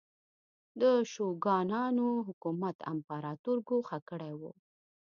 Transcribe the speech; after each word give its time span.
د 0.81 0.83
شوګانانو 1.13 2.07
حکومت 2.27 2.77
امپراتور 2.91 3.57
ګوښه 3.69 3.99
کړی 4.09 4.33
و. 4.39 4.41